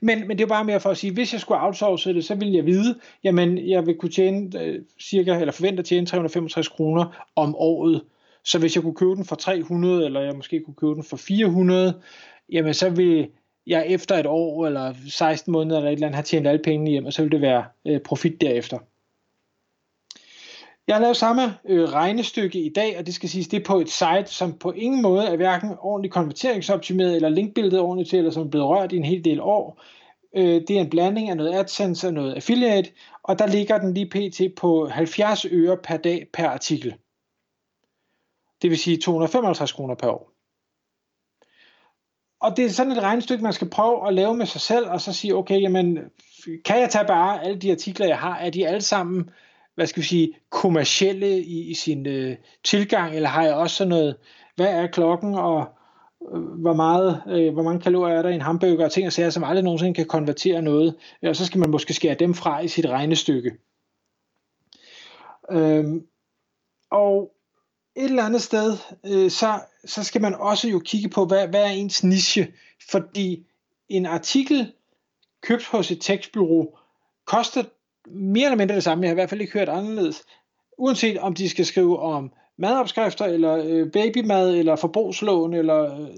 men, 0.00 0.28
men 0.28 0.38
det 0.38 0.44
er 0.44 0.48
bare 0.48 0.64
mere 0.64 0.80
for 0.80 0.90
at 0.90 0.96
sige, 0.96 1.12
hvis 1.12 1.32
jeg 1.32 1.40
skulle 1.40 1.62
outsource 1.62 2.14
det, 2.14 2.24
så 2.24 2.34
ville 2.34 2.56
jeg 2.56 2.66
vide, 2.66 2.98
jamen 3.24 3.68
jeg 3.68 3.86
vil 3.86 3.94
kunne 3.94 4.12
tjene 4.12 4.62
øh, 4.62 4.82
cirka, 5.00 5.40
eller 5.40 5.52
forvente 5.52 5.80
at 5.80 5.84
tjene 5.84 6.06
365 6.06 6.68
kroner 6.68 7.26
om 7.36 7.54
året. 7.56 8.02
Så 8.44 8.58
hvis 8.58 8.74
jeg 8.74 8.82
kunne 8.82 8.94
købe 8.94 9.14
den 9.14 9.24
for 9.24 9.36
300, 9.36 10.04
eller 10.04 10.20
jeg 10.20 10.36
måske 10.36 10.60
kunne 10.60 10.74
købe 10.74 10.94
den 10.94 11.04
for 11.04 11.16
400, 11.16 12.00
jamen 12.52 12.74
så 12.74 12.90
vil 12.90 13.28
jeg 13.66 13.86
efter 13.86 14.16
et 14.16 14.26
år, 14.26 14.66
eller 14.66 14.94
16 15.08 15.52
måneder, 15.52 15.76
eller 15.76 15.90
et 15.90 15.94
eller 15.94 16.06
andet, 16.06 16.16
have 16.16 16.22
tjent 16.22 16.46
alle 16.46 16.62
pengene 16.64 16.90
hjem, 16.90 17.06
og 17.06 17.12
så 17.12 17.22
vil 17.22 17.32
det 17.32 17.40
være 17.40 17.64
øh, 17.86 18.00
profit 18.00 18.40
derefter. 18.40 18.78
Jeg 20.86 20.96
har 20.96 21.00
lavet 21.00 21.16
samme 21.16 21.42
øh, 21.64 21.88
regnestykke 21.88 22.60
i 22.60 22.68
dag, 22.68 22.98
og 22.98 23.06
det 23.06 23.14
skal 23.14 23.28
siges, 23.28 23.48
det 23.48 23.60
er 23.60 23.64
på 23.64 23.80
et 23.80 23.90
site, 23.90 24.26
som 24.26 24.58
på 24.58 24.70
ingen 24.70 25.02
måde 25.02 25.26
er 25.26 25.36
hverken 25.36 25.76
ordentligt 25.80 26.14
konverteringsoptimeret 26.14 27.16
eller 27.16 27.28
linkbilledet 27.28 27.80
ordentligt 27.80 28.10
til, 28.10 28.18
eller 28.18 28.30
som 28.30 28.42
er 28.42 28.50
blevet 28.50 28.68
rørt 28.68 28.92
i 28.92 28.96
en 28.96 29.04
hel 29.04 29.24
del 29.24 29.40
år. 29.40 29.82
Øh, 30.36 30.62
det 30.68 30.70
er 30.70 30.80
en 30.80 30.90
blanding 30.90 31.30
af 31.30 31.36
noget 31.36 31.54
AdSense 31.54 32.06
og 32.06 32.12
noget 32.12 32.34
affiliate, 32.34 32.90
og 33.22 33.38
der 33.38 33.46
ligger 33.46 33.78
den 33.78 33.94
lige 33.94 34.10
pt. 34.10 34.54
på 34.56 34.86
70 34.86 35.46
øre 35.50 35.76
per 35.76 35.96
dag 35.96 36.26
per 36.32 36.48
artikel. 36.48 36.94
Det 38.62 38.70
vil 38.70 38.78
sige 38.78 38.96
255 38.96 39.72
kroner 39.72 39.94
per 39.94 40.08
år. 40.08 40.32
Og 42.40 42.56
det 42.56 42.64
er 42.64 42.70
sådan 42.70 42.92
et 42.92 43.02
regnestykke, 43.02 43.42
man 43.42 43.52
skal 43.52 43.70
prøve 43.70 44.08
at 44.08 44.14
lave 44.14 44.36
med 44.36 44.46
sig 44.46 44.60
selv, 44.60 44.86
og 44.88 45.00
så 45.00 45.12
sige, 45.12 45.36
okay, 45.36 45.60
jamen, 45.60 45.98
kan 46.64 46.80
jeg 46.80 46.90
tage 46.90 47.06
bare 47.06 47.44
alle 47.44 47.58
de 47.58 47.70
artikler, 47.72 48.06
jeg 48.06 48.18
har, 48.18 48.36
er 48.36 48.50
de 48.50 48.68
alle 48.68 48.80
sammen 48.80 49.30
hvad 49.74 49.86
skal 49.86 50.02
vi 50.02 50.06
sige, 50.06 50.32
kommercielle 50.50 51.38
i, 51.38 51.70
i 51.70 51.74
sin 51.74 52.06
øh, 52.06 52.36
tilgang, 52.64 53.14
eller 53.14 53.28
har 53.28 53.44
jeg 53.44 53.54
også 53.54 53.76
sådan 53.76 53.88
noget, 53.88 54.16
hvad 54.56 54.66
er 54.66 54.86
klokken, 54.86 55.34
og 55.34 55.66
øh, 56.32 56.40
hvor, 56.40 56.74
meget, 56.74 57.22
øh, 57.28 57.52
hvor 57.52 57.62
mange 57.62 57.80
kalorier 57.80 58.16
er 58.16 58.22
der 58.22 58.28
i 58.28 58.34
en 58.34 58.40
hamburger, 58.40 58.84
og 58.84 58.92
ting 58.92 59.06
og 59.06 59.12
sager, 59.12 59.30
som 59.30 59.44
aldrig 59.44 59.64
nogensinde 59.64 59.94
kan 59.94 60.06
konvertere 60.06 60.62
noget, 60.62 60.94
øh, 61.22 61.28
og 61.28 61.36
så 61.36 61.46
skal 61.46 61.60
man 61.60 61.70
måske 61.70 61.94
skære 61.94 62.14
dem 62.14 62.34
fra 62.34 62.60
i 62.60 62.68
sit 62.68 62.86
regnestykke. 62.86 63.52
Øhm, 65.50 66.06
og 66.90 67.32
et 67.96 68.04
eller 68.04 68.22
andet 68.22 68.42
sted, 68.42 68.76
øh, 69.06 69.30
så, 69.30 69.60
så 69.84 70.04
skal 70.04 70.20
man 70.20 70.34
også 70.34 70.68
jo 70.68 70.78
kigge 70.78 71.08
på, 71.08 71.24
hvad, 71.26 71.48
hvad 71.48 71.62
er 71.62 71.70
ens 71.70 72.04
niche? 72.04 72.52
fordi 72.90 73.46
en 73.88 74.06
artikel 74.06 74.72
købt 75.40 75.66
hos 75.66 75.90
et 75.90 76.00
tekstbyrå 76.00 76.78
koster 77.26 77.64
mere 78.12 78.44
eller 78.44 78.56
mindre 78.56 78.74
det 78.74 78.84
samme. 78.84 79.02
Jeg 79.02 79.08
har 79.08 79.14
i 79.14 79.20
hvert 79.20 79.30
fald 79.30 79.40
ikke 79.40 79.52
hørt 79.52 79.68
anderledes. 79.68 80.22
Uanset 80.78 81.18
om 81.18 81.34
de 81.34 81.48
skal 81.48 81.66
skrive 81.66 81.98
om 81.98 82.32
madopskrifter, 82.58 83.24
eller 83.24 83.64
øh, 83.64 83.90
babymad, 83.90 84.54
eller 84.54 84.76
forbrugslån, 84.76 85.54
eller, 85.54 86.00
øh, 86.00 86.08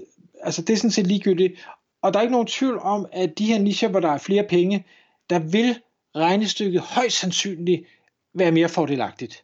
altså 0.41 0.61
det 0.61 0.73
er 0.73 0.77
sådan 0.77 0.91
set 0.91 1.07
ligegyldigt. 1.07 1.67
Og 2.01 2.13
der 2.13 2.19
er 2.19 2.23
ikke 2.23 2.31
nogen 2.31 2.47
tvivl 2.47 2.79
om, 2.79 3.05
at 3.11 3.37
de 3.37 3.45
her 3.45 3.59
nicher, 3.59 3.89
hvor 3.89 3.99
der 3.99 4.09
er 4.09 4.17
flere 4.17 4.43
penge, 4.43 4.85
der 5.29 5.39
vil 5.39 5.79
regnestykket 6.15 6.81
højst 6.81 7.19
sandsynligt 7.19 7.87
være 8.33 8.51
mere 8.51 8.69
fordelagtigt 8.69 9.43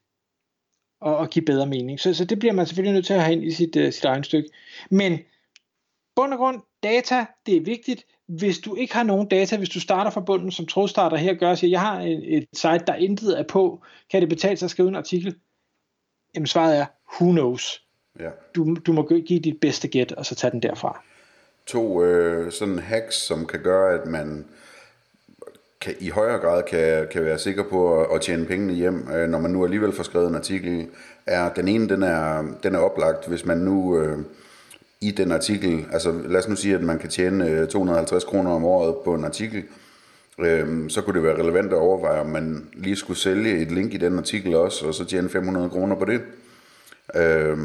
og, 1.02 1.18
og 1.18 1.30
give 1.30 1.46
bedre 1.46 1.66
mening. 1.66 2.00
Så, 2.00 2.14
så 2.14 2.26
det 2.26 2.40
bliver 2.40 2.54
man 2.54 2.66
selvfølgelig 2.66 2.94
nødt 2.94 3.06
til 3.06 3.14
at 3.14 3.24
have 3.24 3.34
ind 3.34 3.44
i 3.44 3.52
sit, 3.52 3.76
uh, 3.76 3.84
sit 3.84 4.26
stykke. 4.26 4.50
Men 4.90 5.20
bund 6.16 6.34
og 6.34 6.40
grund, 6.40 6.62
data, 6.84 7.26
det 7.46 7.58
er 7.58 7.62
vigtigt. 7.62 8.06
Hvis 8.28 8.60
du 8.60 8.76
ikke 8.76 8.94
har 8.94 9.04
nogen 9.04 9.28
data, 9.28 9.58
hvis 9.58 9.70
du 9.70 9.80
starter 9.80 10.12
fra 10.12 10.22
bunden, 10.22 10.52
som 10.52 10.66
trådstarter 10.66 11.18
her 11.18 11.34
gør, 11.34 11.56
siger, 11.56 11.72
jeg 11.72 11.82
har 11.82 12.02
et, 12.02 12.38
et 12.38 12.46
site, 12.54 12.84
der 12.88 12.96
intet 12.96 13.40
er 13.40 13.44
på, 13.44 13.84
kan 14.12 14.22
det 14.22 14.30
betale 14.30 14.58
sig 14.58 14.66
at 14.66 14.72
skrive 14.72 14.90
en 14.90 14.96
artikel? 14.96 15.36
Jamen 16.36 16.48
svaret 16.48 16.78
er, 16.78 16.86
who 17.22 17.32
knows? 17.32 17.84
Ja. 18.20 18.30
Du, 18.56 18.76
du 18.76 18.94
må 18.94 19.08
give 19.26 19.40
dit 19.40 19.60
bedste 19.62 19.88
gæt, 19.88 20.12
og 20.12 20.26
så 20.26 20.36
tage 20.36 20.52
den 20.52 20.62
derfra. 20.62 21.04
To 21.66 22.04
øh, 22.04 22.52
sådan 22.52 22.80
hacks, 22.80 23.16
som 23.16 23.46
kan 23.46 23.64
gøre, 23.64 24.02
at 24.02 24.08
man 24.08 24.46
kan, 25.82 25.96
i 26.00 26.10
højere 26.10 26.40
grad 26.40 26.64
kan, 26.64 27.08
kan 27.12 27.26
være 27.26 27.40
sikker 27.40 27.64
på 27.70 28.02
at, 28.02 28.08
at 28.16 28.22
tjene 28.22 28.46
pengene 28.46 28.74
hjem, 28.74 29.08
øh, 29.12 29.30
når 29.30 29.40
man 29.40 29.52
nu 29.52 29.64
alligevel 29.64 29.94
får 29.94 30.04
skrevet 30.04 30.28
en 30.28 30.36
artikel, 30.36 30.88
er 31.26 31.54
den 31.54 31.68
ene, 31.68 31.90
den 31.90 32.04
er, 32.04 32.44
den 32.64 32.76
er 32.76 32.80
oplagt, 32.80 33.28
hvis 33.28 33.46
man 33.46 33.58
nu 33.58 34.00
øh, 34.00 34.20
i 35.02 35.12
den 35.12 35.32
artikel, 35.32 35.86
altså 35.92 36.12
lad 36.28 36.40
os 36.40 36.48
nu 36.48 36.56
sige, 36.56 36.76
at 36.76 36.84
man 36.84 37.00
kan 37.00 37.10
tjene 37.10 37.50
øh, 37.50 37.68
250 37.68 38.24
kroner 38.24 38.52
om 38.52 38.66
året 38.66 38.96
på 39.06 39.14
en 39.14 39.24
artikel, 39.26 39.64
øh, 40.40 40.90
så 40.90 41.02
kunne 41.02 41.14
det 41.14 41.24
være 41.24 41.44
relevant 41.44 41.74
at 41.74 41.78
overveje, 41.78 42.20
om 42.20 42.28
man 42.28 42.70
lige 42.74 42.96
skulle 42.96 43.20
sælge 43.20 43.58
et 43.58 43.72
link 43.72 43.94
i 43.94 43.98
den 43.98 44.18
artikel 44.18 44.56
også, 44.56 44.86
og 44.86 44.94
så 44.94 45.06
tjene 45.06 45.30
500 45.30 45.70
kroner 45.70 45.96
på 45.96 46.06
det. 46.06 46.22
Øh, 47.16 47.58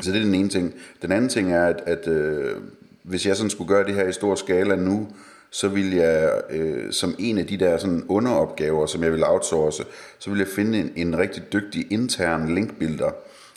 så 0.00 0.12
det 0.12 0.20
er 0.20 0.24
den 0.24 0.34
ene 0.34 0.48
ting. 0.48 0.74
Den 1.02 1.12
anden 1.12 1.30
ting 1.30 1.52
er, 1.52 1.66
at, 1.66 1.82
at 1.86 2.08
øh, 2.08 2.56
hvis 3.02 3.26
jeg 3.26 3.36
sådan 3.36 3.50
skulle 3.50 3.68
gøre 3.68 3.86
det 3.86 3.94
her 3.94 4.08
i 4.08 4.12
stor 4.12 4.34
skala 4.34 4.76
nu, 4.76 5.08
så 5.50 5.68
vil 5.68 5.94
jeg 5.94 6.40
øh, 6.50 6.92
som 6.92 7.14
en 7.18 7.38
af 7.38 7.46
de 7.46 7.56
der 7.56 7.78
sådan 7.78 8.04
underopgaver, 8.08 8.86
som 8.86 9.02
jeg 9.02 9.12
vil 9.12 9.24
outsource, 9.24 9.84
så 10.18 10.30
vil 10.30 10.38
jeg 10.38 10.48
finde 10.48 10.78
en, 10.78 10.92
en 10.96 11.18
rigtig 11.18 11.52
dygtig 11.52 11.86
intern 11.92 12.54
linkbuilder, 12.54 13.10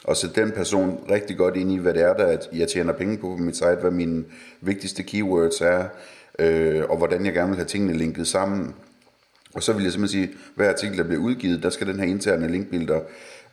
og 0.03 0.17
sætte 0.17 0.41
den 0.41 0.51
person 0.51 0.99
rigtig 1.11 1.37
godt 1.37 1.55
ind 1.55 1.71
i, 1.71 1.77
hvad 1.77 1.93
det 1.93 2.01
er, 2.01 2.13
der 2.13 2.25
at 2.25 2.49
jeg 2.53 2.67
tjener 2.67 2.93
penge 2.93 3.17
på 3.17 3.35
på 3.37 3.43
mit 3.43 3.57
site, 3.57 3.77
hvad 3.81 3.91
mine 3.91 4.23
vigtigste 4.61 5.03
keywords 5.03 5.61
er, 5.61 5.85
øh, 6.39 6.83
og 6.89 6.97
hvordan 6.97 7.25
jeg 7.25 7.33
gerne 7.33 7.49
vil 7.49 7.57
have 7.57 7.67
tingene 7.67 7.93
linket 7.93 8.27
sammen. 8.27 8.75
Og 9.53 9.63
så 9.63 9.73
vil 9.73 9.83
jeg 9.83 9.91
simpelthen 9.91 10.27
sige, 10.27 10.37
hver 10.55 10.69
artikel, 10.69 10.97
der 10.97 11.03
bliver 11.03 11.21
udgivet, 11.21 11.63
der 11.63 11.69
skal 11.69 11.87
den 11.87 11.99
her 11.99 12.05
interne 12.05 12.47
linkbilder 12.47 12.99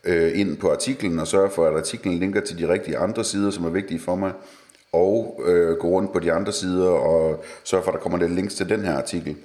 øh, 0.05 0.41
ind 0.41 0.57
på 0.57 0.71
artiklen 0.71 1.19
og 1.19 1.27
sørge 1.27 1.51
for, 1.51 1.67
at 1.67 1.77
artiklen 1.77 2.19
linker 2.19 2.41
til 2.41 2.59
de 2.59 2.69
rigtige 2.69 2.99
andre 2.99 3.25
sider, 3.25 3.51
som 3.51 3.65
er 3.65 3.71
vigtige 3.71 4.01
for 4.01 4.15
mig 4.15 4.33
og 4.93 5.43
øh, 5.47 5.77
gå 5.77 5.89
rundt 5.89 6.13
på 6.13 6.19
de 6.19 6.33
andre 6.33 6.53
sider 6.53 6.89
og 6.89 7.45
sørge 7.65 7.83
for, 7.83 7.91
at 7.91 7.95
der 7.95 8.01
kommer 8.01 8.19
lidt 8.19 8.35
links 8.35 8.55
til 8.55 8.69
den 8.69 8.81
her 8.81 8.97
artikel. 8.97 9.37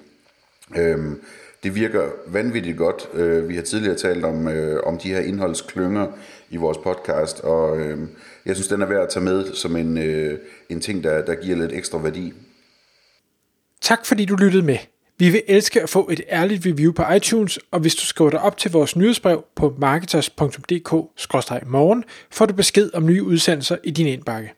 Øh, 0.76 0.98
det 1.62 1.74
virker 1.74 2.08
vanvittigt 2.26 2.76
godt. 2.76 3.08
Øh, 3.14 3.48
vi 3.48 3.54
har 3.54 3.62
tidligere 3.62 3.96
talt 3.96 4.24
om, 4.24 4.48
øh, 4.48 4.82
om 4.86 4.98
de 4.98 5.08
her 5.08 5.20
indholdsklynger 5.20 6.06
i 6.50 6.56
vores 6.56 6.78
podcast, 6.78 7.40
og 7.40 7.78
øh, 7.78 7.98
jeg 8.46 8.56
synes, 8.56 8.68
den 8.68 8.82
er 8.82 8.86
værd 8.86 9.02
at 9.02 9.08
tage 9.08 9.24
med 9.24 9.54
som 9.54 9.76
en, 9.76 9.98
øh, 9.98 10.38
en 10.68 10.80
ting, 10.80 11.04
der, 11.04 11.24
der 11.24 11.34
giver 11.34 11.56
lidt 11.56 11.72
ekstra 11.72 11.98
værdi. 11.98 12.32
Tak 13.80 14.06
fordi 14.06 14.24
du 14.24 14.36
lyttede 14.36 14.62
med. 14.62 14.78
Vi 15.18 15.30
vil 15.30 15.42
elske 15.48 15.82
at 15.82 15.88
få 15.88 16.08
et 16.12 16.20
ærligt 16.30 16.66
review 16.66 16.92
på 16.92 17.02
iTunes, 17.16 17.58
og 17.70 17.80
hvis 17.80 17.94
du 17.94 18.06
skriver 18.06 18.30
dig 18.30 18.40
op 18.40 18.56
til 18.56 18.70
vores 18.70 18.96
nyhedsbrev 18.96 19.44
på 19.56 19.74
marketers.dk-morgen, 19.78 22.04
får 22.30 22.46
du 22.46 22.54
besked 22.54 22.90
om 22.94 23.06
nye 23.06 23.22
udsendelser 23.22 23.76
i 23.84 23.90
din 23.90 24.06
indbakke. 24.06 24.55